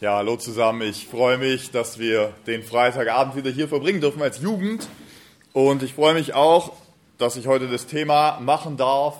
[0.00, 0.82] Ja, hallo zusammen.
[0.82, 4.86] Ich freue mich, dass wir den Freitagabend wieder hier verbringen dürfen als Jugend.
[5.52, 6.72] Und ich freue mich auch,
[7.18, 9.16] dass ich heute das Thema machen darf,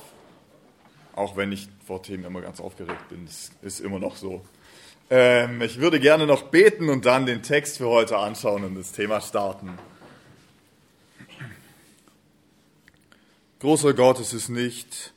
[1.16, 3.26] auch wenn ich vor Themen immer ganz aufgeregt bin.
[3.26, 4.44] Das ist immer noch so.
[5.10, 8.92] Ähm, ich würde gerne noch beten und dann den Text für heute anschauen und das
[8.92, 9.76] Thema starten.
[13.58, 15.12] Großer Gott, es ist nicht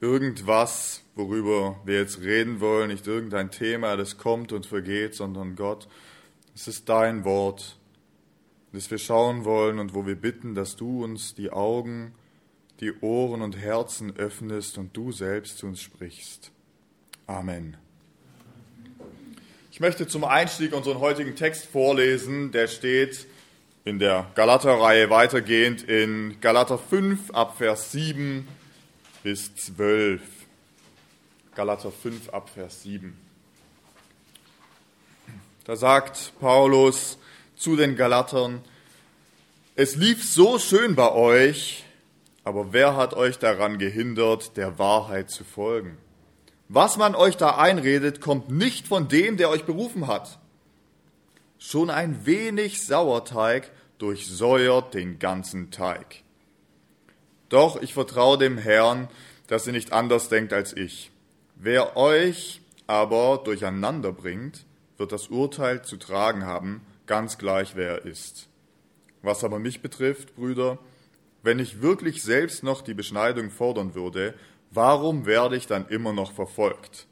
[0.00, 5.88] irgendwas, worüber wir jetzt reden wollen, nicht irgendein Thema, das kommt und vergeht, sondern Gott,
[6.54, 7.76] es ist dein Wort,
[8.72, 12.14] das wir schauen wollen und wo wir bitten, dass du uns die Augen,
[12.80, 16.50] die Ohren und Herzen öffnest und du selbst zu uns sprichst.
[17.26, 17.76] Amen.
[19.70, 23.26] Ich möchte zum Einstieg unseren heutigen Text vorlesen, der steht
[23.84, 28.48] in der Galater-Reihe weitergehend in Galater 5 ab Vers 7
[29.26, 30.20] bis 12.
[31.56, 33.12] Galater 5 ab Vers 7.
[35.64, 37.18] Da sagt Paulus
[37.56, 38.60] zu den Galatern,
[39.74, 41.82] es lief so schön bei euch,
[42.44, 45.98] aber wer hat euch daran gehindert, der Wahrheit zu folgen?
[46.68, 50.38] Was man euch da einredet, kommt nicht von dem, der euch berufen hat.
[51.58, 56.22] Schon ein wenig Sauerteig durchsäuert den ganzen Teig.
[57.48, 59.08] Doch ich vertraue dem Herrn,
[59.46, 61.10] dass ihr nicht anders denkt als ich.
[61.54, 64.64] Wer euch aber durcheinander bringt,
[64.98, 68.48] wird das Urteil zu tragen haben, ganz gleich wer er ist.
[69.22, 70.78] Was aber mich betrifft, Brüder,
[71.42, 74.34] wenn ich wirklich selbst noch die Beschneidung fordern würde,
[74.70, 77.06] warum werde ich dann immer noch verfolgt?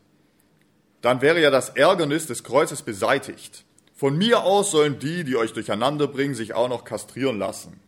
[1.00, 3.64] Dann wäre ja das Ärgernis des Kreuzes beseitigt.
[3.94, 7.80] Von mir aus sollen die, die euch durcheinander bringen, sich auch noch kastrieren lassen.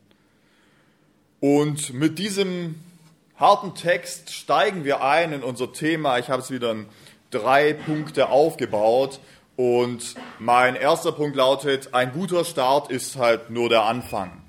[1.40, 2.76] Und mit diesem
[3.36, 6.18] harten Text steigen wir ein in unser Thema.
[6.18, 6.86] Ich habe es wieder in
[7.30, 9.20] drei Punkte aufgebaut.
[9.56, 14.42] Und mein erster Punkt lautet, ein guter Start ist halt nur der Anfang.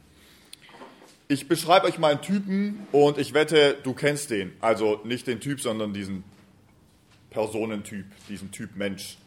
[1.29, 4.53] Ich beschreibe euch mal einen Typen und ich wette, du kennst den.
[4.61, 6.23] Also nicht den Typ, sondern diesen
[7.29, 9.17] Personentyp, diesen Typ Mensch.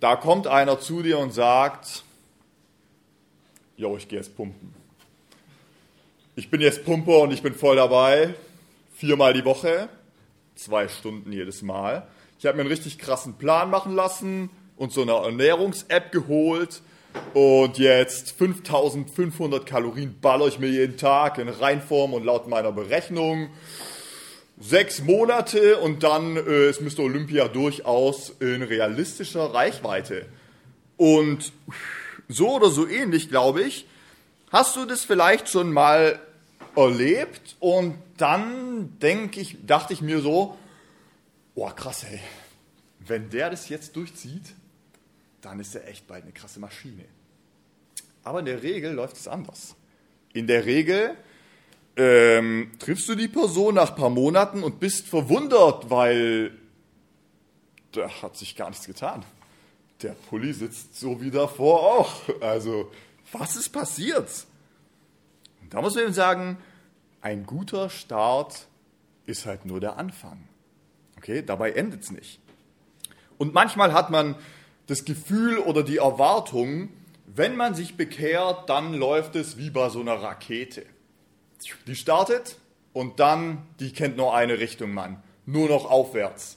[0.00, 2.04] Da kommt einer zu dir und sagt,
[3.76, 4.79] jo, ich gehe jetzt pumpen.
[6.36, 8.34] Ich bin jetzt Pumper und ich bin voll dabei.
[8.94, 9.88] Viermal die Woche,
[10.54, 12.06] zwei Stunden jedes Mal.
[12.38, 16.82] Ich habe mir einen richtig krassen Plan machen lassen und so eine Ernährungs-App geholt.
[17.34, 23.50] Und jetzt 5500 Kalorien baller ich mir jeden Tag in Reinform und laut meiner Berechnung
[24.60, 27.00] sechs Monate und dann äh, ist Mr.
[27.00, 30.26] Olympia durchaus in realistischer Reichweite.
[30.96, 31.52] Und
[32.28, 33.86] so oder so ähnlich, glaube ich,
[34.50, 36.20] hast du das vielleicht schon mal
[36.76, 40.56] erlebt und dann denke ich, dachte ich mir so,
[41.54, 42.20] boah krass, ey,
[43.00, 44.54] wenn der das jetzt durchzieht,
[45.40, 47.04] dann ist er echt bald eine krasse Maschine.
[48.22, 49.74] Aber in der Regel läuft es anders.
[50.32, 51.16] In der Regel
[51.96, 56.52] ähm, triffst du die Person nach ein paar Monaten und bist verwundert, weil
[57.92, 59.24] da hat sich gar nichts getan.
[60.02, 62.12] Der Pulli sitzt so wie davor auch.
[62.40, 62.90] Also,
[63.32, 64.46] was ist passiert?
[65.62, 66.58] Und da muss man eben sagen,
[67.20, 68.66] ein guter Start
[69.26, 70.48] ist halt nur der Anfang.
[71.16, 72.40] Okay, dabei endet es nicht.
[73.38, 74.36] Und manchmal hat man
[74.86, 76.88] das Gefühl oder die Erwartung,
[77.26, 80.84] wenn man sich bekehrt, dann läuft es wie bei so einer Rakete.
[81.86, 82.56] Die startet
[82.92, 85.22] und dann, die kennt nur eine Richtung, Mann.
[85.46, 86.56] Nur noch aufwärts.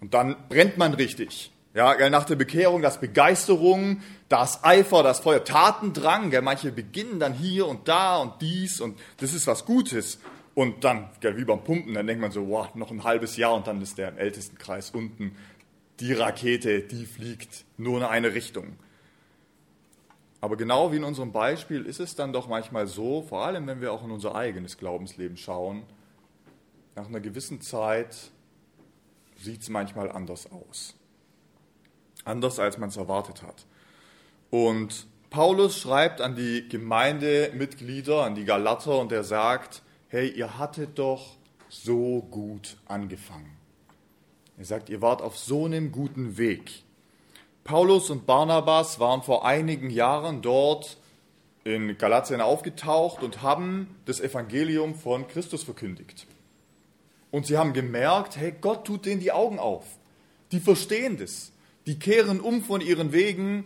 [0.00, 1.52] Und dann brennt man richtig.
[1.74, 4.02] Ja, nach der Bekehrung, das Begeisterung,
[4.34, 6.30] das Eifer, das Feuer, Tatendrang.
[6.30, 10.18] Gell, manche beginnen dann hier und da und dies und das ist was Gutes.
[10.54, 13.54] Und dann, gell, wie beim Pumpen, dann denkt man so, wow, noch ein halbes Jahr
[13.54, 15.36] und dann ist der im Ältestenkreis unten.
[16.00, 18.76] Die Rakete, die fliegt nur in eine Richtung.
[20.40, 23.80] Aber genau wie in unserem Beispiel ist es dann doch manchmal so, vor allem wenn
[23.80, 25.84] wir auch in unser eigenes Glaubensleben schauen,
[26.96, 28.16] nach einer gewissen Zeit
[29.38, 30.96] sieht es manchmal anders aus.
[32.24, 33.64] Anders als man es erwartet hat.
[34.54, 40.96] Und Paulus schreibt an die Gemeindemitglieder, an die Galater, und er sagt, hey, ihr hattet
[41.00, 41.34] doch
[41.68, 43.50] so gut angefangen.
[44.56, 46.84] Er sagt, ihr wart auf so einem guten Weg.
[47.64, 50.98] Paulus und Barnabas waren vor einigen Jahren dort
[51.64, 56.28] in Galatien aufgetaucht und haben das Evangelium von Christus verkündigt.
[57.32, 59.84] Und sie haben gemerkt, hey, Gott tut denen die Augen auf.
[60.52, 61.50] Die verstehen das.
[61.86, 63.64] Die kehren um von ihren Wegen.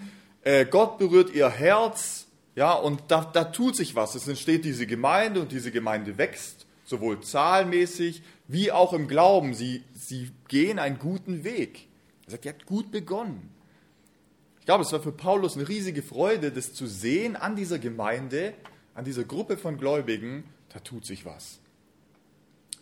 [0.49, 2.27] Äh, Gott berührt ihr Herz.
[2.55, 4.15] Ja, und da, da tut sich was.
[4.15, 9.53] Es entsteht diese Gemeinde und diese Gemeinde wächst, sowohl zahlmäßig wie auch im Glauben.
[9.53, 11.87] Sie, sie gehen einen guten Weg.
[12.25, 13.51] Er sagt, ihr habt gut begonnen.
[14.61, 18.55] Ich glaube, es war für Paulus eine riesige Freude, das zu sehen an dieser Gemeinde,
[18.95, 21.59] an dieser Gruppe von Gläubigen, da tut sich was.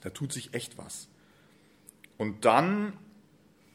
[0.02, 1.08] Da tut sich echt was.
[2.16, 2.92] Und dann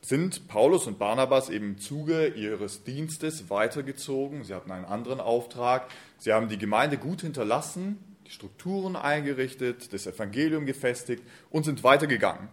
[0.02, 4.44] sind Paulus und Barnabas eben im Zuge ihres Dienstes weitergezogen.
[4.44, 5.88] Sie hatten einen anderen Auftrag.
[6.18, 12.50] Sie haben die Gemeinde gut hinterlassen, die Strukturen eingerichtet, das Evangelium gefestigt und sind weitergegangen.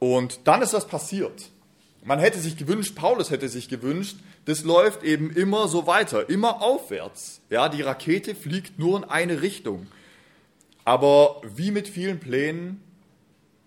[0.00, 1.50] Und dann ist was passiert.
[2.02, 6.60] Man hätte sich gewünscht, Paulus hätte sich gewünscht, das läuft eben immer so weiter, immer
[6.60, 7.40] aufwärts.
[7.48, 9.86] Ja, die Rakete fliegt nur in eine Richtung.
[10.84, 12.82] Aber wie mit vielen Plänen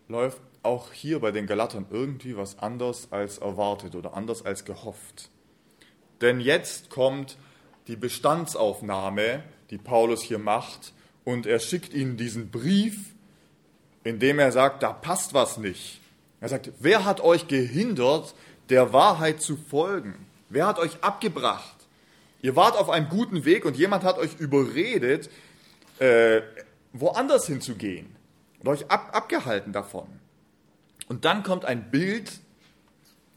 [0.08, 5.30] läuft auch hier bei den Galatern irgendwie was anders als erwartet oder anders als gehofft.
[6.22, 7.38] Denn jetzt kommt
[7.88, 10.94] die Bestandsaufnahme, die Paulus hier macht,
[11.24, 13.14] und er schickt ihnen diesen Brief,
[14.04, 16.00] in dem er sagt, da passt was nicht.
[16.40, 18.36] Er sagt, wer hat euch gehindert,
[18.70, 20.28] der Wahrheit zu folgen?
[20.50, 21.76] Wer hat euch abgebracht?
[22.42, 25.30] Ihr wart auf einem guten Weg und jemand hat euch überredet,
[26.00, 26.42] äh,
[26.94, 28.16] woanders hinzugehen
[28.60, 30.08] und euch ab, abgehalten davon.
[31.08, 32.32] Und dann kommt ein Bild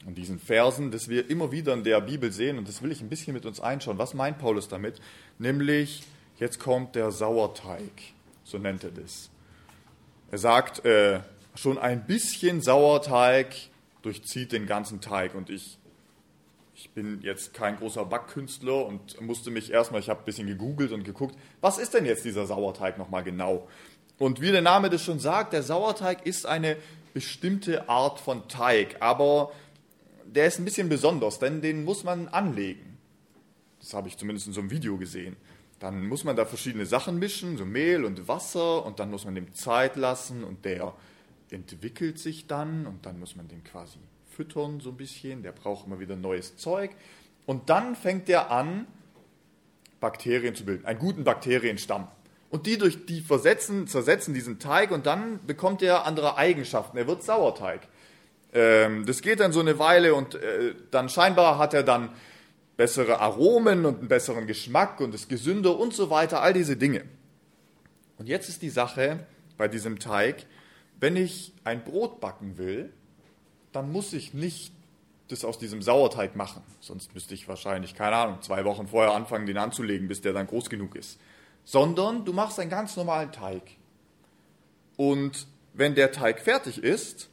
[0.06, 3.00] in diesen Versen, das wir immer wieder in der Bibel sehen, und das will ich
[3.00, 3.98] ein bisschen mit uns einschauen.
[3.98, 5.00] Was meint Paulus damit?
[5.38, 6.02] Nämlich,
[6.38, 7.92] jetzt kommt der Sauerteig,
[8.44, 9.30] so nennt er das.
[10.30, 11.20] Er sagt, äh,
[11.54, 13.54] schon ein bisschen Sauerteig
[14.02, 15.34] durchzieht den ganzen Teig.
[15.34, 15.78] Und ich,
[16.74, 20.92] ich bin jetzt kein großer Backkünstler und musste mich erstmal, ich habe ein bisschen gegoogelt
[20.92, 23.68] und geguckt, was ist denn jetzt dieser Sauerteig nochmal genau?
[24.18, 26.76] Und wie der Name das schon sagt, der Sauerteig ist eine
[27.12, 29.52] bestimmte Art von Teig, aber
[30.24, 32.98] der ist ein bisschen besonders, denn den muss man anlegen.
[33.80, 35.36] Das habe ich zumindest in so einem Video gesehen.
[35.78, 39.34] Dann muss man da verschiedene Sachen mischen, so Mehl und Wasser, und dann muss man
[39.34, 40.94] dem Zeit lassen und der
[41.50, 43.98] entwickelt sich dann und dann muss man den quasi
[44.40, 45.42] füttern so ein bisschen.
[45.42, 46.90] Der braucht immer wieder neues Zeug.
[47.46, 48.86] Und dann fängt der an,
[49.98, 52.08] Bakterien zu bilden, einen guten Bakterienstamm.
[52.50, 56.96] Und die durch die versetzen, zersetzen diesen Teig und dann bekommt er andere Eigenschaften.
[56.98, 57.82] Er wird Sauerteig.
[58.52, 62.10] Ähm, das geht dann so eine Weile und äh, dann scheinbar hat er dann
[62.76, 67.04] bessere Aromen und einen besseren Geschmack und ist gesünder und so weiter, all diese Dinge.
[68.18, 69.20] Und jetzt ist die Sache
[69.56, 70.46] bei diesem Teig,
[70.98, 72.92] wenn ich ein Brot backen will,
[73.72, 74.72] dann muss ich nicht
[75.28, 76.62] das aus diesem Sauerteig machen.
[76.80, 80.48] Sonst müsste ich wahrscheinlich, keine Ahnung, zwei Wochen vorher anfangen, den anzulegen, bis der dann
[80.48, 81.20] groß genug ist
[81.70, 83.62] sondern du machst einen ganz normalen Teig.
[84.96, 87.28] Und wenn der Teig fertig ist,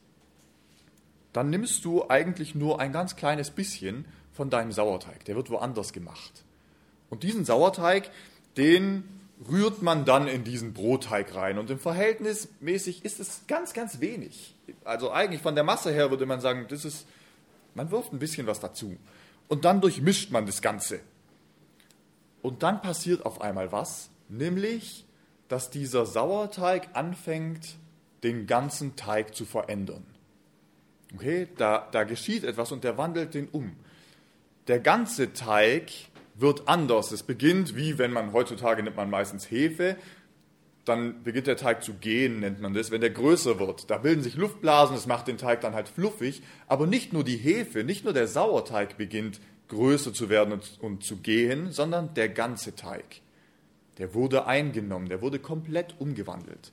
[1.33, 5.25] dann nimmst du eigentlich nur ein ganz kleines bisschen von deinem Sauerteig.
[5.25, 6.43] Der wird woanders gemacht.
[7.09, 8.11] Und diesen Sauerteig,
[8.57, 9.05] den
[9.49, 11.57] rührt man dann in diesen Brotteig rein.
[11.57, 14.53] Und im Verhältnis mäßig ist es ganz, ganz wenig.
[14.83, 17.07] Also eigentlich von der Masse her würde man sagen, das ist,
[17.73, 18.97] man wirft ein bisschen was dazu.
[19.47, 20.99] Und dann durchmischt man das Ganze.
[22.43, 25.07] Und dann passiert auf einmal was, nämlich
[25.47, 27.77] dass dieser Sauerteig anfängt,
[28.23, 30.05] den ganzen Teig zu verändern.
[31.15, 33.75] Okay, da, da geschieht etwas und der wandelt den um.
[34.67, 35.91] Der ganze Teig
[36.35, 37.11] wird anders.
[37.11, 39.95] Es beginnt wie wenn man heutzutage nimmt man meistens Hefe,
[40.83, 43.89] dann beginnt der Teig zu gehen, nennt man das, wenn der größer wird.
[43.89, 46.41] Da bilden sich Luftblasen, das macht den Teig dann halt fluffig.
[46.67, 51.03] Aber nicht nur die Hefe, nicht nur der Sauerteig beginnt größer zu werden und, und
[51.03, 53.21] zu gehen, sondern der ganze Teig
[53.97, 56.71] der wurde eingenommen, der wurde komplett umgewandelt.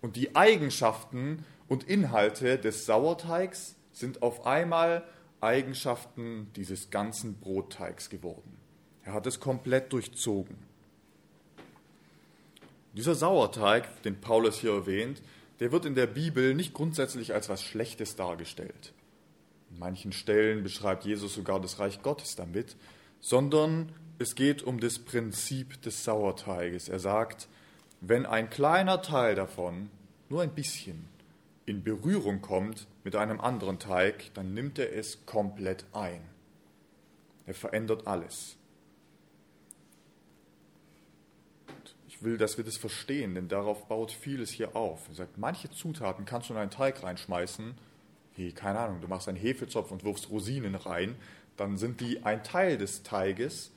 [0.00, 5.04] Und die Eigenschaften und Inhalte des Sauerteigs sind auf einmal
[5.40, 8.56] Eigenschaften dieses ganzen Brotteigs geworden.
[9.04, 10.56] Er hat es komplett durchzogen.
[12.92, 15.22] Dieser Sauerteig, den Paulus hier erwähnt,
[15.60, 18.92] der wird in der Bibel nicht grundsätzlich als was Schlechtes dargestellt.
[19.70, 22.76] In manchen Stellen beschreibt Jesus sogar das Reich Gottes damit,
[23.20, 26.90] sondern es geht um das Prinzip des Sauerteiges.
[26.90, 27.48] Er sagt,
[28.02, 29.90] wenn ein kleiner Teil davon,
[30.28, 31.08] nur ein bisschen,
[31.64, 36.20] in Berührung kommt mit einem anderen Teig, dann nimmt er es komplett ein.
[37.46, 38.56] Er verändert alles.
[42.06, 45.08] Ich will, dass wir das verstehen, denn darauf baut vieles hier auf.
[45.08, 47.72] Er sagt, manche Zutaten kannst du in einen Teig reinschmeißen,
[48.36, 51.16] wie, keine Ahnung, du machst einen Hefezopf und wirfst Rosinen rein,
[51.56, 53.72] dann sind die ein Teil des Teiges,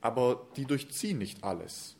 [0.00, 1.96] aber die durchziehen nicht alles.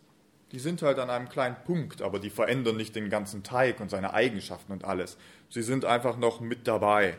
[0.53, 3.91] Die sind halt an einem kleinen Punkt, aber die verändern nicht den ganzen Teig und
[3.91, 5.17] seine Eigenschaften und alles.
[5.51, 7.17] Sie sind einfach noch mit dabei.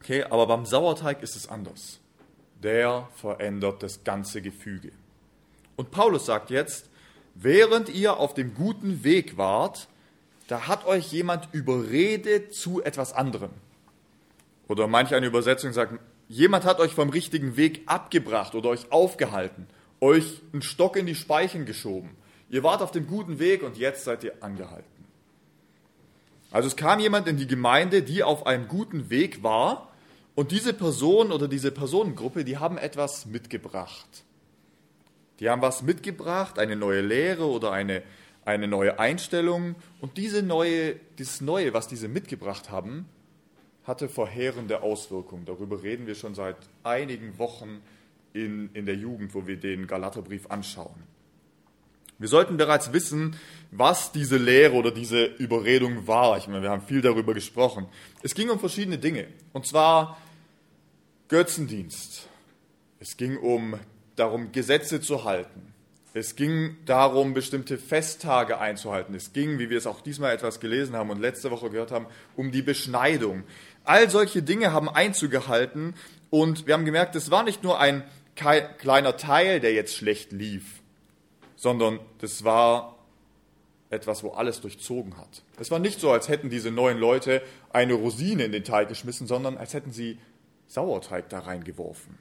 [0.00, 2.00] Okay, aber beim Sauerteig ist es anders.
[2.62, 4.92] Der verändert das ganze Gefüge.
[5.76, 6.88] Und Paulus sagt jetzt,
[7.34, 9.88] während ihr auf dem guten Weg wart,
[10.48, 13.50] da hat euch jemand überredet zu etwas anderem.
[14.68, 19.66] Oder manch eine Übersetzung sagt, jemand hat euch vom richtigen Weg abgebracht oder euch aufgehalten,
[20.00, 22.10] euch einen Stock in die Speichen geschoben.
[22.48, 24.84] Ihr wart auf dem guten Weg und jetzt seid ihr angehalten.
[26.50, 29.92] Also es kam jemand in die Gemeinde, die auf einem guten Weg war
[30.34, 34.24] und diese Person oder diese Personengruppe, die haben etwas mitgebracht.
[35.40, 38.02] Die haben was mitgebracht, eine neue Lehre oder eine,
[38.44, 39.74] eine neue Einstellung.
[40.00, 43.06] Und diese neue, dieses Neue, was diese mitgebracht haben,
[43.86, 45.44] hatte verheerende Auswirkungen.
[45.44, 47.80] Darüber reden wir schon seit einigen Wochen
[48.32, 51.02] in, in der Jugend, wo wir den Galaterbrief anschauen.
[52.18, 53.36] Wir sollten bereits wissen,
[53.70, 56.38] was diese Lehre oder diese Überredung war.
[56.38, 57.86] Ich meine, wir haben viel darüber gesprochen.
[58.22, 59.26] Es ging um verschiedene Dinge.
[59.52, 60.16] Und zwar
[61.28, 62.28] Götzendienst.
[63.00, 63.78] Es ging um
[64.16, 65.74] darum, Gesetze zu halten.
[66.14, 69.14] Es ging darum, bestimmte Festtage einzuhalten.
[69.14, 72.06] Es ging, wie wir es auch diesmal etwas gelesen haben und letzte Woche gehört haben,
[72.36, 73.44] um die Beschneidung.
[73.86, 75.94] All solche Dinge haben Einzug gehalten
[76.28, 78.02] und wir haben gemerkt, es war nicht nur ein
[78.34, 80.82] kleiner Teil, der jetzt schlecht lief,
[81.54, 82.96] sondern das war
[83.88, 85.44] etwas, wo alles durchzogen hat.
[85.60, 89.28] Es war nicht so, als hätten diese neuen Leute eine Rosine in den Teig geschmissen,
[89.28, 90.18] sondern als hätten sie
[90.66, 92.18] Sauerteig da reingeworfen.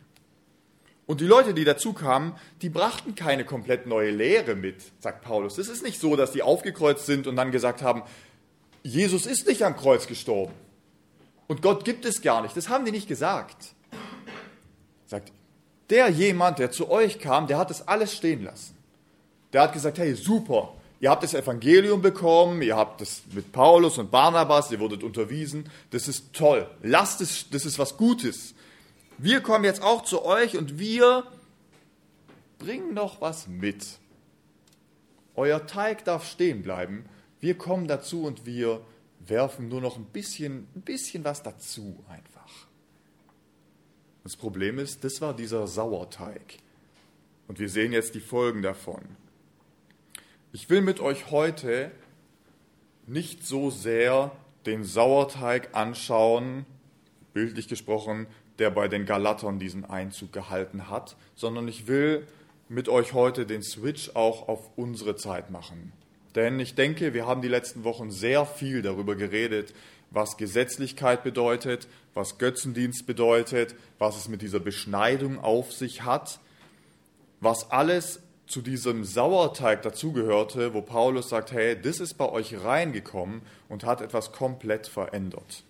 [1.08, 5.58] Und die Leute, die dazu kamen, die brachten keine komplett neue Lehre mit, sagt Paulus.
[5.58, 8.04] Es ist nicht so, dass die aufgekreuzt sind und dann gesagt haben,
[8.84, 10.54] Jesus ist nicht am Kreuz gestorben
[11.48, 12.58] und Gott gibt es gar nicht.
[12.58, 13.74] Das haben die nicht gesagt.
[15.08, 15.32] Sagt,
[15.90, 18.76] der jemand, der zu euch kam, der hat das alles stehen lassen.
[19.54, 23.98] Der hat gesagt, hey, super, ihr habt das Evangelium bekommen, ihr habt das mit Paulus
[23.98, 26.70] und Barnabas, ihr wurdet unterwiesen, das ist toll.
[26.82, 28.56] Lasst es, das ist was Gutes.
[29.18, 31.24] Wir kommen jetzt auch zu euch und wir
[32.58, 33.86] bringen noch was mit.
[35.36, 37.06] Euer Teig darf stehen bleiben.
[37.40, 38.82] Wir kommen dazu und wir
[39.28, 42.68] werfen nur noch ein bisschen, ein bisschen was dazu einfach.
[44.24, 46.58] Das Problem ist, das war dieser Sauerteig.
[47.48, 49.04] Und wir sehen jetzt die Folgen davon.
[50.52, 51.92] Ich will mit euch heute
[53.08, 54.32] nicht so sehr
[54.66, 56.66] den Sauerteig anschauen,
[57.34, 58.26] bildlich gesprochen,
[58.58, 62.26] der bei den Galatern diesen Einzug gehalten hat, sondern ich will
[62.68, 65.92] mit euch heute den Switch auch auf unsere Zeit machen.
[66.36, 69.74] Denn ich denke, wir haben die letzten Wochen sehr viel darüber geredet,
[70.12, 76.40] was Gesetzlichkeit bedeutet, was Götzendienst bedeutet, was es mit dieser Beschneidung auf sich hat,
[77.40, 83.42] was alles zu diesem Sauerteig dazugehörte, wo Paulus sagt, hey, das ist bei euch reingekommen
[83.70, 85.64] und hat etwas komplett verändert.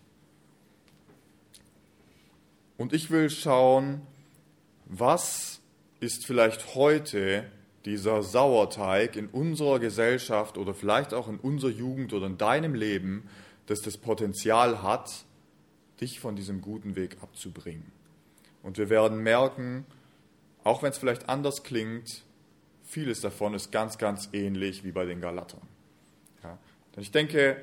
[2.77, 4.01] Und ich will schauen,
[4.85, 5.61] was
[6.01, 7.45] ist vielleicht heute
[7.85, 13.29] dieser Sauerteig in unserer Gesellschaft oder vielleicht auch in unserer Jugend oder in deinem Leben,
[13.67, 15.25] das das Potenzial hat,
[16.01, 17.91] dich von diesem guten Weg abzubringen.
[18.63, 19.85] Und wir werden merken,
[20.63, 22.23] auch wenn es vielleicht anders klingt,
[22.83, 25.61] vieles davon ist ganz, ganz ähnlich wie bei den Galatern.
[26.43, 26.57] Ja.
[26.95, 27.57] Denn ich denke,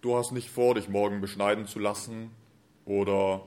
[0.00, 2.30] du hast nicht vor, dich morgen beschneiden zu lassen
[2.84, 3.44] oder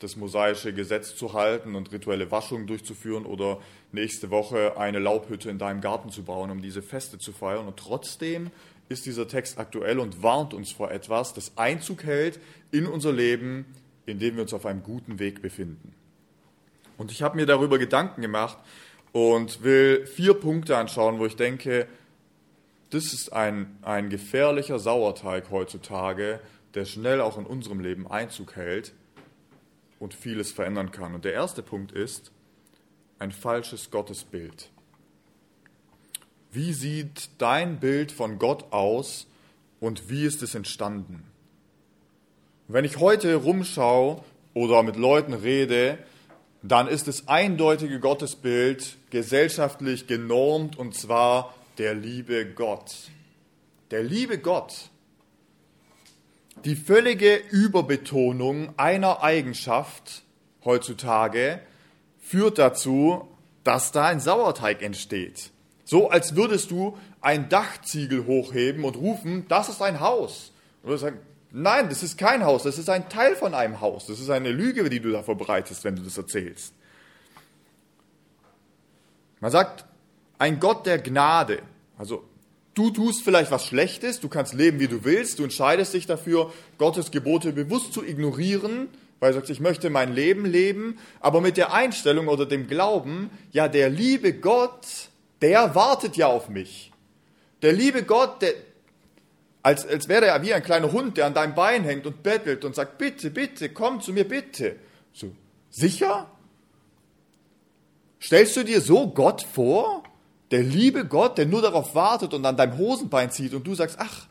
[0.00, 3.60] das mosaische Gesetz zu halten und rituelle Waschungen durchzuführen oder
[3.92, 7.66] nächste Woche eine Laubhütte in deinem Garten zu bauen, um diese Feste zu feiern.
[7.66, 8.50] Und trotzdem
[8.88, 12.40] ist dieser Text aktuell und warnt uns vor etwas, das Einzug hält
[12.72, 13.66] in unser Leben,
[14.06, 15.94] in dem wir uns auf einem guten Weg befinden.
[16.96, 18.56] Und ich habe mir darüber Gedanken gemacht
[19.12, 21.86] und will vier Punkte anschauen, wo ich denke,
[22.88, 26.40] das ist ein, ein gefährlicher Sauerteig heutzutage,
[26.74, 28.92] der schnell auch in unserem Leben Einzug hält
[30.00, 31.14] und vieles verändern kann.
[31.14, 32.32] Und der erste Punkt ist
[33.20, 34.70] ein falsches Gottesbild.
[36.50, 39.28] Wie sieht dein Bild von Gott aus
[39.78, 41.22] und wie ist es entstanden?
[42.66, 45.98] Wenn ich heute rumschaue oder mit Leuten rede,
[46.62, 52.94] dann ist das eindeutige Gottesbild gesellschaftlich genormt und zwar der liebe Gott.
[53.90, 54.89] Der liebe Gott.
[56.64, 60.22] Die völlige Überbetonung einer Eigenschaft
[60.64, 61.60] heutzutage
[62.20, 63.28] führt dazu,
[63.64, 65.50] dass da ein Sauerteig entsteht.
[65.84, 70.52] So als würdest du ein Dachziegel hochheben und rufen, das ist ein Haus.
[70.82, 71.18] Und du sagen,
[71.50, 74.06] nein, das ist kein Haus, das ist ein Teil von einem Haus.
[74.06, 76.74] Das ist eine Lüge, die du da verbreitest, wenn du das erzählst.
[79.40, 79.86] Man sagt,
[80.38, 81.62] ein Gott der Gnade.
[81.98, 82.24] Also
[82.74, 86.52] Du tust vielleicht was Schlechtes, du kannst leben, wie du willst, du entscheidest dich dafür,
[86.78, 91.56] Gottes Gebote bewusst zu ignorieren, weil du sagst, ich möchte mein Leben leben, aber mit
[91.56, 94.86] der Einstellung oder dem Glauben, ja, der liebe Gott,
[95.42, 96.92] der wartet ja auf mich.
[97.62, 98.54] Der liebe Gott, der,
[99.62, 102.64] Als, als wäre er wie ein kleiner Hund, der an deinem Bein hängt und bettelt
[102.64, 104.76] und sagt, bitte, bitte, komm zu mir, bitte.
[105.12, 105.32] So,
[105.68, 106.30] sicher?
[108.22, 110.02] Stellst du dir so Gott vor?
[110.50, 113.96] Der liebe Gott, der nur darauf wartet und an deinem Hosenbein zieht und du sagst,
[113.98, 114.26] ach,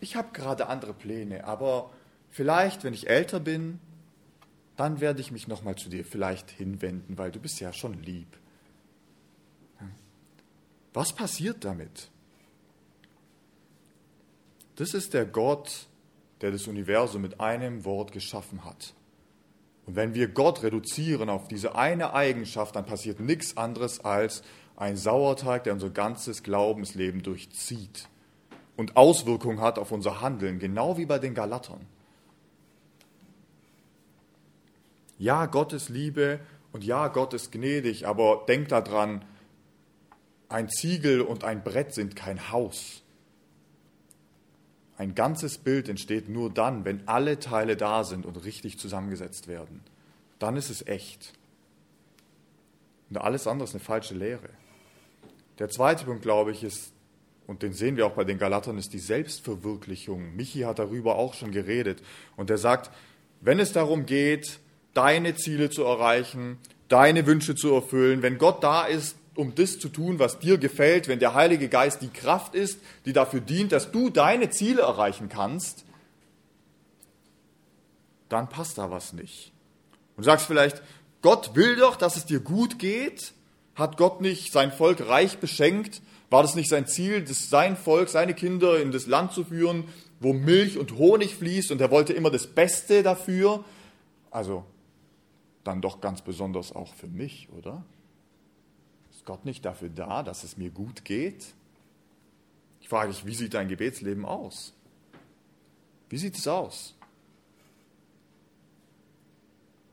[0.00, 1.90] ich habe gerade andere Pläne, aber
[2.30, 3.80] vielleicht, wenn ich älter bin,
[4.76, 8.28] dann werde ich mich nochmal zu dir vielleicht hinwenden, weil du bist ja schon lieb.
[10.94, 12.10] Was passiert damit?
[14.76, 15.86] Das ist der Gott,
[16.40, 18.94] der das Universum mit einem Wort geschaffen hat.
[19.88, 24.42] Und wenn wir Gott reduzieren auf diese eine Eigenschaft, dann passiert nichts anderes als
[24.76, 28.06] ein Sauerteig, der unser ganzes Glaubensleben durchzieht
[28.76, 31.80] und Auswirkungen hat auf unser Handeln, genau wie bei den Galatern.
[35.16, 36.40] Ja, Gott ist Liebe
[36.72, 39.24] und ja, Gott ist gnädig, aber denk daran,
[40.50, 43.02] ein Ziegel und ein Brett sind kein Haus.
[44.98, 49.80] Ein ganzes Bild entsteht nur dann, wenn alle Teile da sind und richtig zusammengesetzt werden.
[50.40, 51.32] Dann ist es echt.
[53.08, 54.50] Und alles andere ist eine falsche Lehre.
[55.60, 56.92] Der zweite Punkt, glaube ich, ist,
[57.46, 60.34] und den sehen wir auch bei den Galatern, ist die Selbstverwirklichung.
[60.34, 62.02] Michi hat darüber auch schon geredet.
[62.36, 62.90] Und er sagt,
[63.40, 64.58] wenn es darum geht,
[64.94, 69.88] deine Ziele zu erreichen, deine Wünsche zu erfüllen, wenn Gott da ist, um das zu
[69.88, 73.92] tun, was dir gefällt, wenn der Heilige Geist die Kraft ist, die dafür dient, dass
[73.92, 75.84] du deine Ziele erreichen kannst,
[78.28, 79.52] dann passt da was nicht.
[80.16, 80.82] Und sagst vielleicht,
[81.22, 83.32] Gott will doch, dass es dir gut geht.
[83.76, 86.02] Hat Gott nicht sein Volk reich beschenkt?
[86.30, 89.84] War das nicht sein Ziel, das sein Volk, seine Kinder in das Land zu führen,
[90.18, 93.64] wo Milch und Honig fließt und er wollte immer das Beste dafür?
[94.32, 94.64] Also
[95.62, 97.84] dann doch ganz besonders auch für mich, oder?
[99.28, 101.44] Gott nicht dafür da, dass es mir gut geht?
[102.80, 104.72] Ich frage dich, wie sieht dein Gebetsleben aus?
[106.08, 106.94] Wie sieht es aus?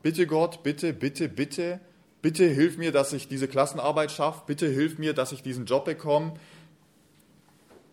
[0.01, 1.81] Bitte Gott, bitte, bitte, bitte,
[2.21, 4.43] bitte hilf mir, dass ich diese Klassenarbeit schaffe.
[4.47, 6.35] Bitte hilf mir, dass ich diesen Job bekomme.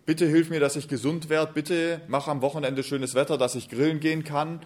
[0.07, 1.53] Bitte hilf mir, dass ich gesund werde.
[1.53, 4.61] Bitte mach am Wochenende schönes Wetter, dass ich grillen gehen kann.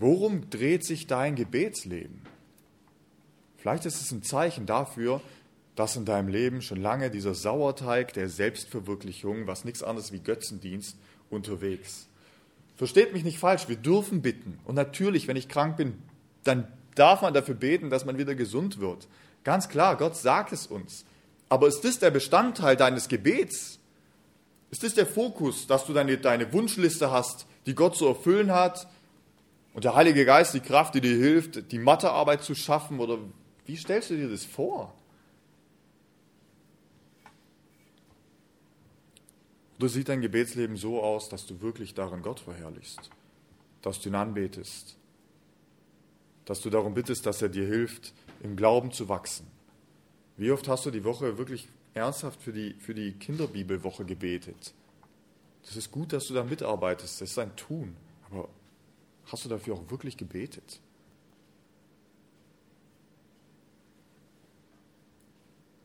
[0.00, 2.23] Worum dreht sich dein Gebetsleben?
[3.64, 5.22] Vielleicht ist es ein Zeichen dafür,
[5.74, 10.98] dass in deinem Leben schon lange dieser Sauerteig der Selbstverwirklichung, was nichts anderes wie Götzendienst,
[11.30, 12.06] unterwegs.
[12.76, 14.58] Versteht mich nicht falsch, wir dürfen bitten.
[14.66, 15.94] Und natürlich, wenn ich krank bin,
[16.42, 19.08] dann darf man dafür beten, dass man wieder gesund wird.
[19.44, 21.06] Ganz klar, Gott sagt es uns.
[21.48, 23.78] Aber ist das der Bestandteil deines Gebets?
[24.70, 28.86] Ist das der Fokus, dass du deine, deine Wunschliste hast, die Gott zu erfüllen hat?
[29.72, 33.20] Und der Heilige Geist die Kraft, die dir hilft, die Mathearbeit zu schaffen oder
[33.66, 34.94] wie stellst du dir das vor?
[39.78, 43.10] Oder sieht dein Gebetsleben so aus, dass du wirklich darin Gott verherrlichst,
[43.82, 44.96] dass du ihn anbetest,
[46.44, 49.46] dass du darum bittest, dass er dir hilft, im Glauben zu wachsen?
[50.36, 54.74] Wie oft hast du die Woche wirklich ernsthaft für die, für die Kinderbibelwoche gebetet?
[55.64, 57.96] Das ist gut, dass du da mitarbeitest, das ist ein Tun,
[58.30, 58.48] aber
[59.26, 60.80] hast du dafür auch wirklich gebetet?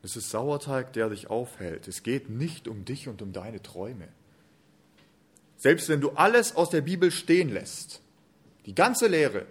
[0.02, 1.86] Es ist Sauerteig, der dich aufhält.
[1.88, 4.08] Es geht nicht um dich und um deine Träume.
[5.56, 8.00] Selbst wenn du alles aus der Bibel stehen lässt,
[8.64, 9.46] die ganze Lehre,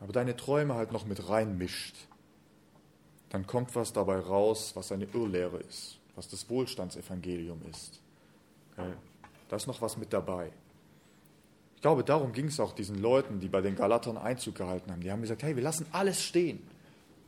[0.00, 1.94] aber deine Träume halt noch mit reinmischt,
[3.30, 8.00] dann kommt was dabei raus, was eine Irrlehre ist, was das Wohlstandsevangelium ist.
[9.48, 10.50] Da ist noch was mit dabei.
[11.76, 15.00] Ich glaube, darum ging es auch diesen Leuten, die bei den Galatern Einzug gehalten haben.
[15.00, 16.60] Die haben gesagt, hey, wir lassen alles stehen.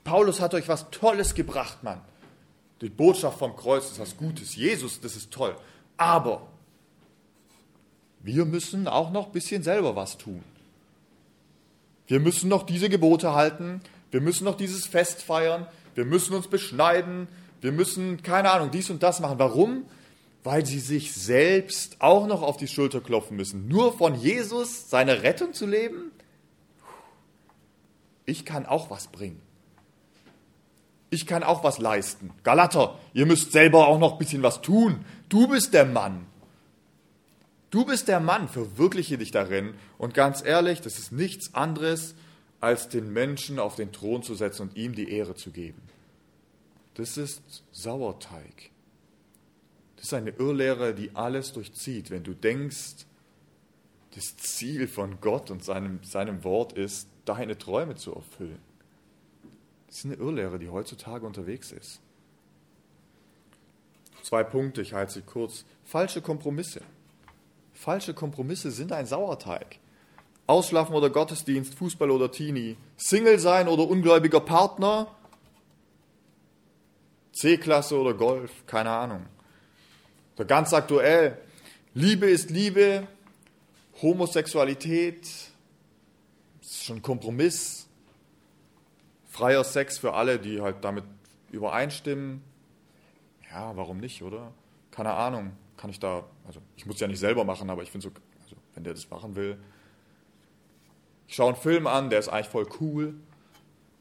[0.03, 2.01] Paulus hat euch was Tolles gebracht, Mann.
[2.81, 4.57] Die Botschaft vom Kreuz ist was Gutes.
[4.57, 5.55] Jesus, das ist toll.
[5.97, 6.47] Aber
[8.21, 10.43] wir müssen auch noch ein bisschen selber was tun.
[12.07, 13.83] Wir müssen noch diese Gebote halten.
[14.11, 15.67] Wir müssen noch dieses Fest feiern.
[15.95, 17.29] Wir müssen uns beschneiden.
[17.61, 19.39] Wir müssen, keine Ahnung, dies und das machen.
[19.39, 19.85] Warum?
[20.43, 23.69] Weil sie sich selbst auch noch auf die Schulter klopfen müssen.
[23.69, 26.11] Nur von Jesus seine Rettung zu leben?
[28.25, 29.43] Ich kann auch was bringen
[31.11, 32.31] ich kann auch was leisten.
[32.45, 35.05] Galater, ihr müsst selber auch noch ein bisschen was tun.
[35.29, 36.27] Du bist der Mann.
[37.71, 39.75] Du bist der Mann, verwirkliche dich darin.
[39.99, 42.15] Und ganz ehrlich, das ist nichts anderes,
[42.61, 45.83] als den Menschen auf den Thron zu setzen und ihm die Ehre zu geben.
[46.95, 48.71] Das ist Sauerteig.
[49.97, 52.11] Das ist eine Irrlehre, die alles durchzieht.
[52.11, 53.07] Wenn du denkst,
[54.15, 58.59] das Ziel von Gott und seinem, seinem Wort ist, deine Träume zu erfüllen.
[59.91, 62.01] Das ist eine Irrlehre, die heutzutage unterwegs ist.
[64.23, 65.65] Zwei Punkte, ich halte sie kurz.
[65.85, 66.81] Falsche Kompromisse.
[67.73, 69.81] Falsche Kompromisse sind ein Sauerteig.
[70.47, 75.09] Ausschlafen oder Gottesdienst, Fußball oder Teenie, Single sein oder ungläubiger Partner,
[77.33, 79.27] C-Klasse oder Golf, keine Ahnung.
[80.37, 81.37] Oder ganz aktuell,
[81.95, 83.09] Liebe ist Liebe,
[84.03, 85.27] Homosexualität,
[86.61, 87.89] ist schon Kompromiss,
[89.41, 91.05] freier Sex für alle, die halt damit
[91.51, 92.43] übereinstimmen.
[93.51, 94.53] Ja, warum nicht, oder?
[94.91, 98.09] Keine Ahnung, kann ich da, also ich muss ja nicht selber machen, aber ich finde
[98.09, 99.59] so, also wenn der das machen will.
[101.27, 103.15] Ich schaue einen Film an, der ist eigentlich voll cool.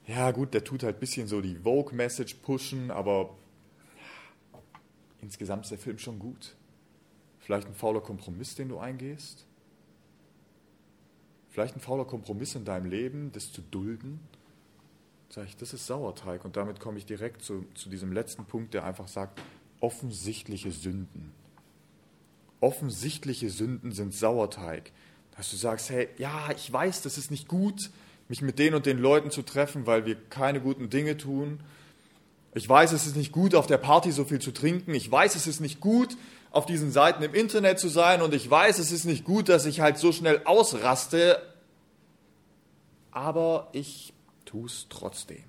[0.07, 3.37] Ja, gut, der tut halt ein bisschen so die Vogue-Message pushen, aber
[5.21, 6.57] insgesamt ist der Film schon gut.
[7.39, 9.45] Vielleicht ein fauler Kompromiss, den du eingehst?
[11.47, 14.19] Vielleicht ein fauler Kompromiss in deinem Leben, das zu dulden?
[15.29, 16.43] Sag ich, das ist Sauerteig.
[16.43, 19.39] Und damit komme ich direkt zu, zu diesem letzten Punkt, der einfach sagt,
[19.79, 21.31] offensichtliche Sünden.
[22.59, 24.91] Offensichtliche Sünden sind Sauerteig.
[25.37, 27.91] Dass du sagst, hey, ja, ich weiß, das ist nicht gut,
[28.27, 31.59] mich mit den und den Leuten zu treffen, weil wir keine guten Dinge tun.
[32.55, 34.93] Ich weiß, es ist nicht gut, auf der Party so viel zu trinken.
[34.95, 36.17] Ich weiß, es ist nicht gut,
[36.51, 38.23] auf diesen Seiten im Internet zu sein.
[38.23, 41.39] Und ich weiß, es ist nicht gut, dass ich halt so schnell ausraste.
[43.11, 44.13] Aber ich
[44.49, 45.43] tue es trotzdem.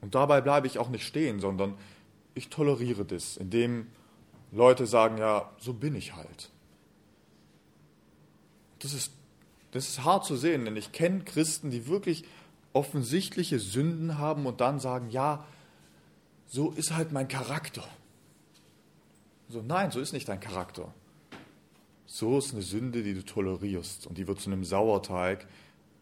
[0.00, 1.74] Und dabei bleibe ich auch nicht stehen, sondern
[2.34, 3.86] ich toleriere das, indem
[4.50, 6.50] Leute sagen, ja, so bin ich halt.
[8.80, 9.12] Das ist,
[9.70, 12.24] das ist hart zu sehen, denn ich kenne Christen, die wirklich
[12.72, 15.44] offensichtliche Sünden haben und dann sagen, ja,
[16.46, 17.86] so ist halt mein Charakter.
[19.48, 20.92] So, nein, so ist nicht dein Charakter.
[22.06, 25.46] So ist eine Sünde, die du tolerierst und die wird zu einem Sauerteig,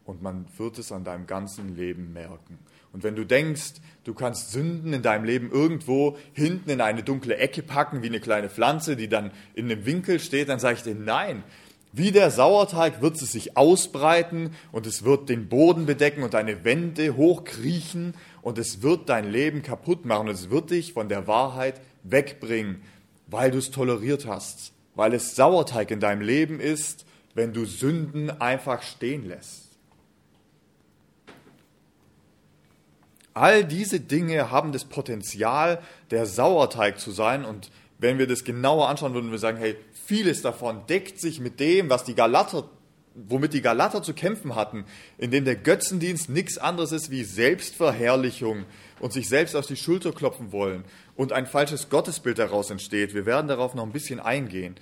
[0.07, 2.57] und man wird es an deinem ganzen Leben merken.
[2.93, 3.73] Und wenn du denkst,
[4.05, 8.21] du kannst Sünden in deinem Leben irgendwo hinten in eine dunkle Ecke packen, wie eine
[8.21, 11.43] kleine Pflanze, die dann in einem Winkel steht, dann sage ich dir, nein,
[11.91, 16.63] wie der Sauerteig wird es sich ausbreiten und es wird den Boden bedecken und deine
[16.63, 21.27] Wände hochkriechen und es wird dein Leben kaputt machen und es wird dich von der
[21.27, 22.81] Wahrheit wegbringen,
[23.27, 28.29] weil du es toleriert hast, weil es Sauerteig in deinem Leben ist, wenn du Sünden
[28.29, 29.66] einfach stehen lässt.
[33.37, 37.45] All diese Dinge haben das Potenzial, der Sauerteig zu sein.
[37.45, 37.69] Und
[37.99, 41.87] wenn wir das genauer anschauen, würden wir sagen, hey, vieles davon deckt sich mit dem,
[41.91, 42.67] was die Galater,
[43.13, 44.85] womit die Galater zu kämpfen hatten,
[45.19, 48.65] indem der Götzendienst nichts anderes ist wie Selbstverherrlichung
[48.99, 50.83] und sich selbst auf die Schulter klopfen wollen
[51.15, 53.13] und ein falsches Gottesbild daraus entsteht.
[53.13, 54.75] Wir werden darauf noch ein bisschen eingehen.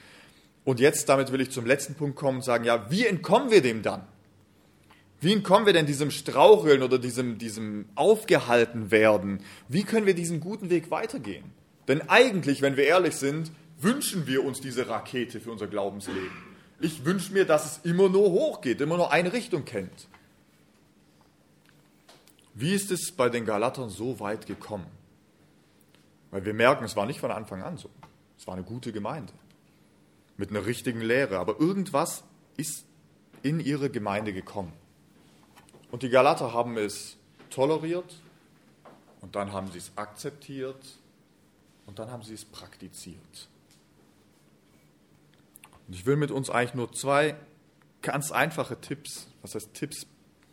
[0.63, 3.62] Und jetzt, damit will ich zum letzten Punkt kommen und sagen, ja, wie entkommen wir
[3.62, 4.04] dem dann?
[5.25, 9.39] Wie entkommen wir denn diesem Straucheln oder diesem, diesem aufgehalten werden?
[9.67, 11.45] Wie können wir diesen guten Weg weitergehen?
[11.88, 16.29] Denn eigentlich, wenn wir ehrlich sind, wünschen wir uns diese Rakete für unser Glaubensleben.
[16.79, 20.07] Ich wünsche mir, dass es immer nur hochgeht, immer nur eine Richtung kennt.
[22.53, 24.85] Wie ist es bei den Galatern so weit gekommen?
[26.29, 27.89] Weil wir merken, es war nicht von Anfang an so.
[28.38, 29.33] Es war eine gute Gemeinde
[30.38, 32.23] mit einer richtigen Lehre, aber irgendwas
[32.57, 32.85] ist
[33.41, 34.85] in ihre Gemeinde gekommen.
[35.91, 37.17] Und die Galater haben es
[37.50, 38.21] toleriert
[39.21, 40.84] und dann haben sie es akzeptiert
[41.86, 43.50] und dann haben sie es praktiziert.
[45.88, 47.36] Und ich will mit uns eigentlich nur zwei
[48.02, 50.08] ganz einfache Tipps, was heißt Tipps,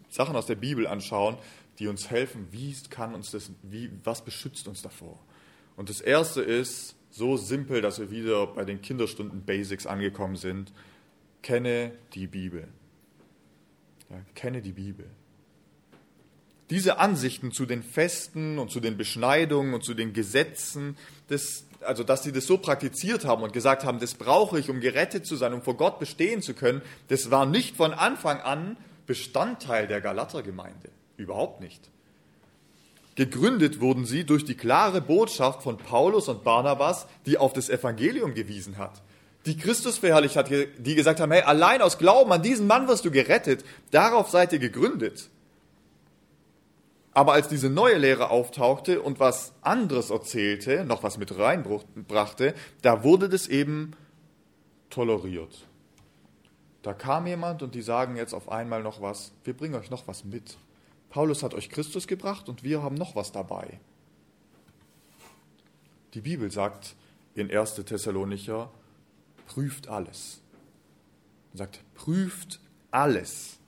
[0.08, 1.38] Sachen aus der Bibel anschauen,
[1.78, 5.18] die uns helfen, wie kann uns das, wie, was beschützt uns davor.
[5.76, 10.72] Und das erste ist so simpel, dass wir wieder bei den Kinderstunden Basics angekommen sind.
[11.42, 12.68] Kenne die Bibel.
[14.10, 15.10] Ja, kenne die Bibel
[16.72, 20.96] diese Ansichten zu den Festen und zu den Beschneidungen und zu den Gesetzen,
[21.28, 24.80] das, also dass sie das so praktiziert haben und gesagt haben, das brauche ich, um
[24.80, 28.78] gerettet zu sein, um vor Gott bestehen zu können, das war nicht von Anfang an
[29.06, 30.88] Bestandteil der Galatergemeinde.
[31.18, 31.90] Überhaupt nicht.
[33.16, 38.32] Gegründet wurden sie durch die klare Botschaft von Paulus und Barnabas, die auf das Evangelium
[38.32, 39.02] gewiesen hat.
[39.44, 43.04] Die Christus verherrlicht hat, die gesagt haben, hey, allein aus Glauben an diesen Mann wirst
[43.04, 43.62] du gerettet.
[43.90, 45.28] Darauf seid ihr gegründet.
[47.14, 53.04] Aber als diese neue Lehre auftauchte und was anderes erzählte, noch was mit reinbrachte, da
[53.04, 53.92] wurde das eben
[54.88, 55.66] toleriert.
[56.82, 60.08] Da kam jemand und die sagen jetzt auf einmal noch was, wir bringen euch noch
[60.08, 60.56] was mit.
[61.10, 63.78] Paulus hat euch Christus gebracht und wir haben noch was dabei.
[66.14, 66.94] Die Bibel sagt
[67.34, 67.74] in 1.
[67.74, 68.70] Thessalonicher,
[69.46, 70.40] prüft alles.
[71.54, 73.58] sagt, prüft alles.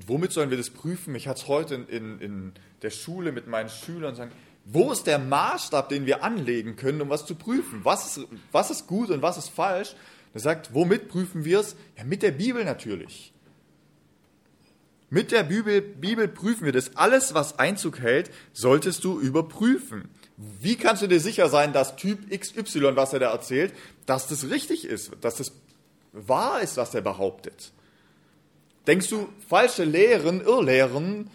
[0.00, 1.14] Und womit sollen wir das prüfen?
[1.14, 4.32] Ich hatte es heute in, in, in der Schule mit meinen Schülern sagen,
[4.64, 7.80] Wo ist der Maßstab, den wir anlegen können, um was zu prüfen?
[7.84, 9.94] Was ist, was ist gut und was ist falsch?
[10.32, 11.76] Er sagt, womit prüfen wir es?
[11.98, 13.34] Ja, mit der Bibel natürlich.
[15.10, 16.96] Mit der Bibel, Bibel prüfen wir das.
[16.96, 20.08] Alles, was Einzug hält, solltest du überprüfen.
[20.38, 23.74] Wie kannst du dir sicher sein, dass Typ XY, was er da erzählt,
[24.06, 25.52] dass das richtig ist, dass das
[26.12, 27.72] wahr ist, was er behauptet?
[28.86, 31.30] Denkst du, falsche Lehren, Irrlehren,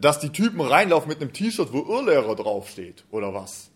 [0.00, 3.70] dass die Typen reinlaufen mit einem T-Shirt, wo Irrlehrer draufsteht, oder was?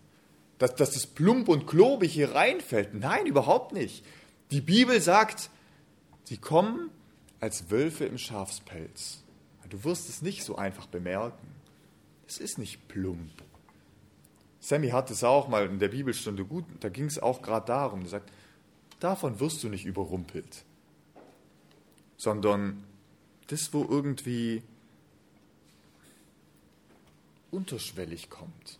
[0.57, 2.93] Dass, dass das plump und klobig hier reinfällt?
[2.93, 4.05] Nein, überhaupt nicht.
[4.51, 5.49] Die Bibel sagt,
[6.25, 6.91] sie kommen
[7.39, 9.23] als Wölfe im Schafspelz.
[9.69, 11.47] Du wirst es nicht so einfach bemerken.
[12.27, 13.31] Es ist nicht plump.
[14.59, 18.01] Sammy hat es auch mal in der Bibelstunde gut, da ging es auch gerade darum.
[18.01, 18.31] Er sagt,
[18.99, 20.63] davon wirst du nicht überrumpelt,
[22.15, 22.83] sondern
[23.51, 24.63] das, wo irgendwie
[27.51, 28.79] unterschwellig kommt.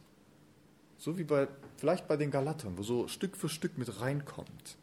[0.97, 4.77] So wie bei, vielleicht bei den Galatern, wo so Stück für Stück mit reinkommt.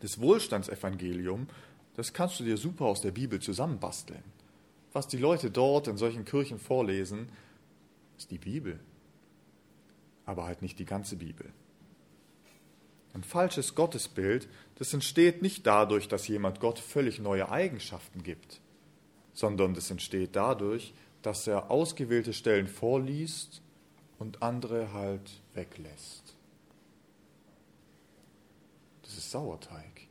[0.00, 1.48] Das Wohlstandsevangelium,
[1.94, 4.22] das kannst du dir super aus der Bibel zusammenbasteln
[4.92, 7.28] was die Leute dort in solchen Kirchen vorlesen,
[8.16, 8.80] ist die Bibel.
[10.26, 11.52] Aber halt nicht die ganze Bibel.
[13.18, 18.60] Ein falsches Gottesbild, das entsteht nicht dadurch, dass jemand Gott völlig neue Eigenschaften gibt,
[19.32, 23.60] sondern das entsteht dadurch, dass er ausgewählte Stellen vorliest
[24.20, 26.36] und andere halt weglässt.
[29.02, 30.06] Das ist Sauerteig.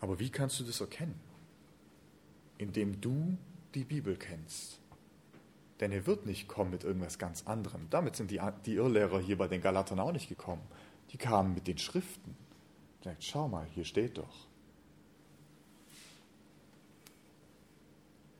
[0.00, 1.18] Aber wie kannst du das erkennen?
[2.58, 3.38] indem du
[3.74, 4.77] die Bibel kennst.
[5.80, 7.86] Denn er wird nicht kommen mit irgendwas ganz anderem.
[7.90, 10.62] Damit sind die, die Irrlehrer hier bei den Galatern auch nicht gekommen.
[11.12, 12.36] Die kamen mit den Schriften.
[13.04, 14.48] Sagt, schau mal, hier steht doch.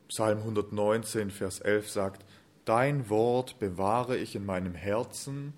[0.09, 2.25] Psalm 119, Vers 11 sagt,
[2.65, 5.55] Dein Wort bewahre ich in meinem Herzen,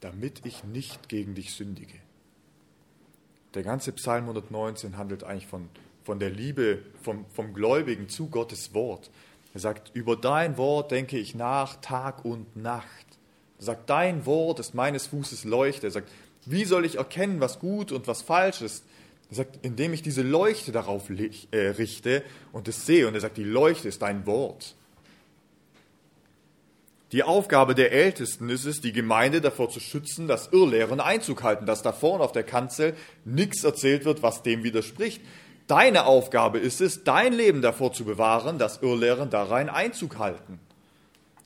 [0.00, 1.98] damit ich nicht gegen dich sündige.
[3.54, 5.68] Der ganze Psalm 119 handelt eigentlich von
[6.04, 9.10] von der Liebe vom, vom Gläubigen zu Gottes Wort.
[9.54, 13.06] Er sagt, über dein Wort denke ich nach Tag und Nacht.
[13.58, 15.86] Er sagt, dein Wort ist meines Fußes Leuchte.
[15.88, 16.10] Er sagt,
[16.46, 18.84] wie soll ich erkennen, was gut und was falsch ist?
[19.30, 23.06] Er sagt, indem ich diese Leuchte darauf äh, richte und es sehe.
[23.06, 24.74] Und er sagt, die Leuchte ist dein Wort.
[27.12, 31.66] Die Aufgabe der Ältesten ist es, die Gemeinde davor zu schützen, dass Irrlehren Einzug halten,
[31.66, 35.20] dass da vorne auf der Kanzel nichts erzählt wird, was dem widerspricht.
[35.66, 40.58] Deine Aufgabe ist es, dein Leben davor zu bewahren, dass Irrlehren darein Einzug halten.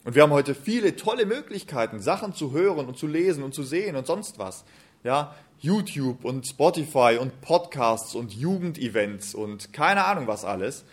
[0.04, 3.62] Und wir haben heute viele tolle Möglichkeiten, Sachen zu hören und zu lesen und zu
[3.62, 4.64] sehen und sonst was.
[5.02, 10.84] Ja, YouTube und Spotify und Podcasts und Jugendevents und keine Ahnung was alles.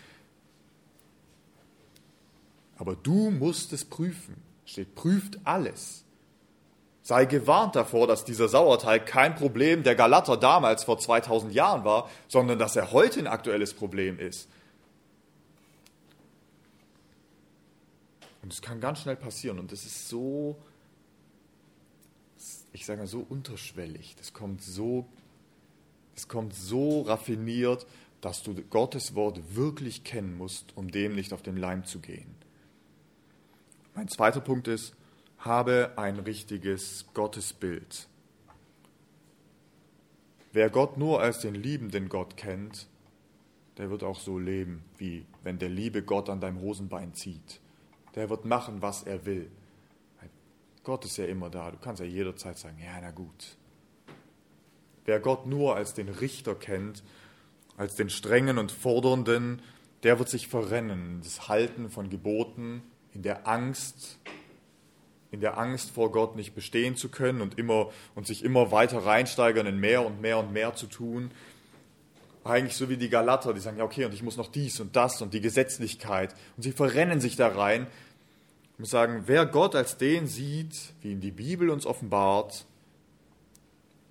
[2.76, 4.42] Aber du musst es prüfen.
[4.66, 6.03] Steht, prüft alles.
[7.04, 12.08] Sei gewarnt davor, dass dieser Sauerteig kein Problem der Galater damals vor 2000 Jahren war,
[12.28, 14.48] sondern dass er heute ein aktuelles Problem ist.
[18.40, 20.56] Und es kann ganz schnell passieren und es ist so,
[22.72, 25.06] ich sage mal so unterschwellig, das kommt so,
[26.16, 27.86] es kommt so raffiniert,
[28.22, 32.34] dass du Gottes Wort wirklich kennen musst, um dem nicht auf den Leim zu gehen.
[33.94, 34.94] Mein zweiter Punkt ist,
[35.44, 38.08] habe ein richtiges Gottesbild.
[40.52, 42.86] Wer Gott nur als den liebenden Gott kennt,
[43.76, 47.60] der wird auch so leben, wie wenn der liebe Gott an deinem Hosenbein zieht.
[48.14, 49.50] Der wird machen, was er will.
[50.84, 51.70] Gott ist ja immer da.
[51.70, 53.56] Du kannst ja jederzeit sagen, ja, na gut.
[55.04, 57.02] Wer Gott nur als den Richter kennt,
[57.76, 59.60] als den strengen und fordernden,
[60.02, 64.18] der wird sich verrennen, das Halten von Geboten, in der Angst
[65.34, 69.04] in der Angst vor Gott nicht bestehen zu können und, immer, und sich immer weiter
[69.04, 71.32] reinsteigern in mehr und mehr und mehr zu tun.
[72.44, 74.94] Eigentlich so wie die Galater, die sagen, ja okay, und ich muss noch dies und
[74.94, 76.34] das und die Gesetzlichkeit.
[76.56, 77.88] Und sie verrennen sich da rein
[78.78, 82.64] und sagen, wer Gott als den sieht, wie ihn die Bibel uns offenbart,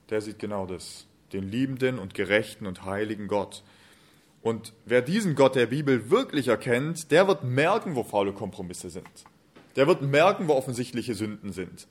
[0.09, 3.63] der sieht genau das, den liebenden und gerechten und heiligen Gott.
[4.41, 9.07] Und wer diesen Gott der Bibel wirklich erkennt, der wird merken, wo faule Kompromisse sind.
[9.75, 11.87] Der wird merken, wo offensichtliche Sünden sind.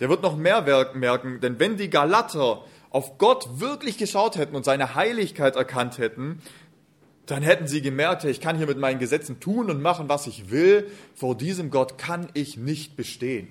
[0.00, 0.62] Der wird noch mehr
[0.94, 6.42] merken, denn wenn die Galater auf Gott wirklich geschaut hätten und seine Heiligkeit erkannt hätten,
[7.26, 10.50] dann hätten sie gemerkt, ich kann hier mit meinen Gesetzen tun und machen, was ich
[10.50, 10.88] will.
[11.14, 13.48] Vor diesem Gott kann ich nicht bestehen.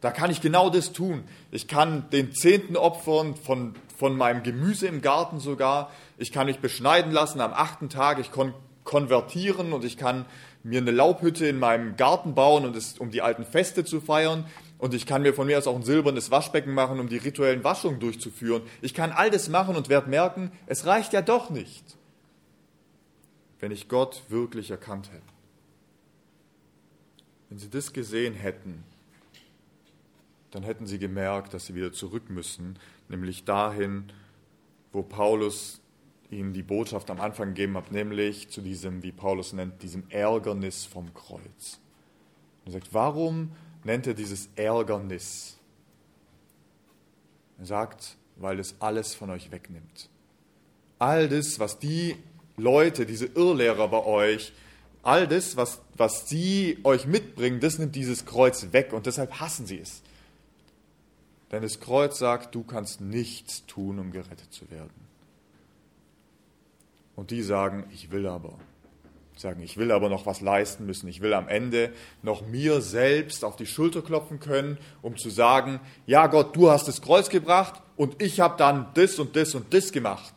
[0.00, 1.24] Da kann ich genau das tun.
[1.50, 5.90] Ich kann den Zehnten opfern von, von meinem Gemüse im Garten sogar.
[6.18, 8.20] Ich kann mich beschneiden lassen am achten Tag.
[8.20, 8.52] Ich kann
[8.88, 10.24] konvertieren und ich kann
[10.62, 14.46] mir eine Laubhütte in meinem Garten bauen, und es, um die alten Feste zu feiern.
[14.78, 17.62] Und ich kann mir von mir aus auch ein silbernes Waschbecken machen, um die rituellen
[17.64, 18.62] Waschungen durchzuführen.
[18.80, 21.84] Ich kann all das machen und werde merken, es reicht ja doch nicht,
[23.60, 25.22] wenn ich Gott wirklich erkannt hätte.
[27.50, 28.84] Wenn sie das gesehen hätten,
[30.50, 32.78] dann hätten sie gemerkt, dass sie wieder zurück müssen,
[33.10, 34.10] nämlich dahin,
[34.92, 35.82] wo Paulus
[36.30, 40.84] ihnen die Botschaft am Anfang gegeben hat, nämlich zu diesem, wie Paulus nennt, diesem Ärgernis
[40.84, 41.80] vom Kreuz.
[42.66, 43.52] Er sagt, warum
[43.84, 45.58] nennt er dieses Ärgernis?
[47.58, 50.10] Er sagt, weil es alles von euch wegnimmt.
[50.98, 52.16] All das, was die
[52.56, 54.52] Leute, diese Irrlehrer bei euch,
[55.02, 59.66] all das, was, was sie euch mitbringen, das nimmt dieses Kreuz weg und deshalb hassen
[59.66, 60.02] sie es.
[61.50, 65.07] Denn das Kreuz sagt, du kannst nichts tun, um gerettet zu werden.
[67.18, 68.54] Und die sagen, ich will aber.
[69.36, 71.08] Sagen, ich will aber noch was leisten müssen.
[71.08, 75.80] Ich will am Ende noch mir selbst auf die Schulter klopfen können, um zu sagen,
[76.06, 79.74] ja Gott, du hast das Kreuz gebracht und ich habe dann das und das und
[79.74, 80.32] das gemacht.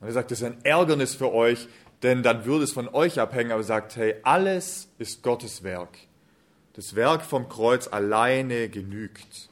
[0.00, 1.68] Und er sagt, das ist ein Ärgernis für euch,
[2.02, 5.96] denn dann würde es von euch abhängen, aber er sagt, hey, alles ist Gottes Werk.
[6.72, 9.48] Das Werk vom Kreuz alleine genügt.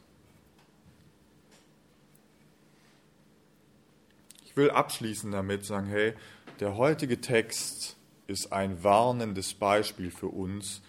[4.59, 6.13] Will abschließen damit, sagen, hey,
[6.61, 10.83] der heutige Text ist ein warnendes Beispiel für uns,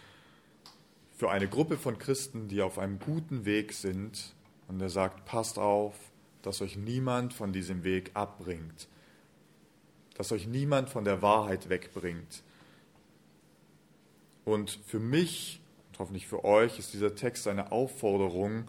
[1.15, 4.33] für eine Gruppe von Christen, die auf einem guten Weg sind.
[4.67, 5.95] Und er sagt, passt auf,
[6.41, 8.87] dass euch niemand von diesem Weg abbringt,
[10.15, 12.43] dass euch niemand von der Wahrheit wegbringt.
[14.45, 18.67] Und für mich und hoffentlich für euch ist dieser Text eine Aufforderung,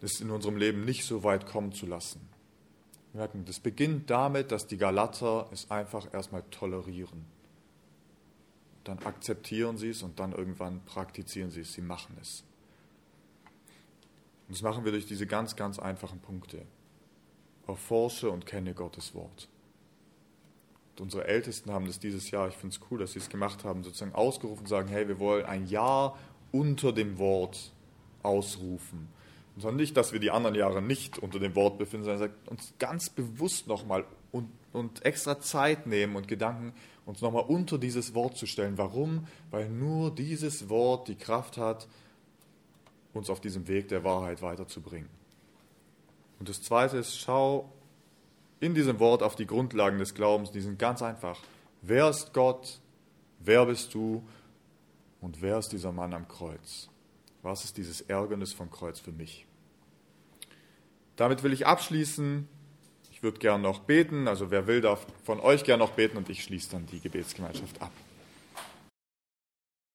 [0.00, 2.37] es in unserem Leben nicht so weit kommen zu lassen
[3.18, 7.26] merken, das beginnt damit, dass die Galater es einfach erstmal tolerieren.
[8.84, 12.44] Dann akzeptieren sie es und dann irgendwann praktizieren sie es, sie machen es.
[14.46, 16.64] Und das machen wir durch diese ganz, ganz einfachen Punkte.
[17.66, 19.48] Erforsche und kenne Gottes Wort.
[20.92, 23.62] Und unsere Ältesten haben das dieses Jahr, ich finde es cool, dass sie es gemacht
[23.64, 26.18] haben, sozusagen ausgerufen und sagen, hey, wir wollen ein Jahr
[26.50, 27.72] unter dem Wort
[28.22, 29.08] ausrufen
[29.60, 33.10] sondern nicht, dass wir die anderen Jahre nicht unter dem Wort befinden, sondern uns ganz
[33.10, 36.74] bewusst nochmal und, und extra Zeit nehmen und Gedanken,
[37.06, 38.76] uns nochmal unter dieses Wort zu stellen.
[38.76, 39.26] Warum?
[39.50, 41.88] Weil nur dieses Wort die Kraft hat,
[43.14, 45.08] uns auf diesem Weg der Wahrheit weiterzubringen.
[46.38, 47.72] Und das Zweite ist, schau
[48.60, 51.40] in diesem Wort auf die Grundlagen des Glaubens, die sind ganz einfach.
[51.82, 52.80] Wer ist Gott?
[53.40, 54.22] Wer bist du?
[55.20, 56.88] Und wer ist dieser Mann am Kreuz?
[57.42, 59.47] Was ist dieses Ärgernis vom Kreuz für mich?
[61.18, 62.48] Damit will ich abschließen.
[63.10, 66.30] Ich würde gern noch beten, also wer will, darf von euch gern noch beten und
[66.30, 67.90] ich schließe dann die Gebetsgemeinschaft ab.